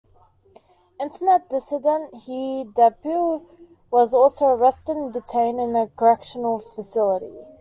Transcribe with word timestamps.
Internet 1.01 1.49
dissident 1.51 2.11
He 2.23 2.65
Depu 2.75 3.45
was 3.91 4.15
also 4.15 4.45
arrested 4.47 4.97
and 4.97 5.13
detained 5.13 5.59
in 5.59 5.75
a 5.75 5.89
correctional 5.89 6.57
facility. 6.57 7.31